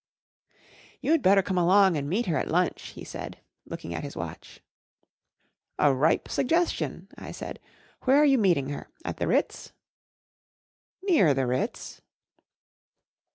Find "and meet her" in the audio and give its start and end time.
1.95-2.35